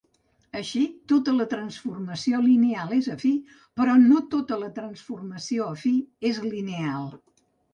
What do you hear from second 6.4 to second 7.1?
lineal.